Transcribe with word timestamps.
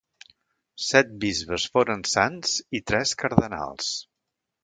Set 0.85 1.11
bisbes 1.25 1.65
foren 1.75 2.01
sants 2.13 2.55
i 2.79 2.83
tres 2.93 3.13
cardenals. 3.23 3.93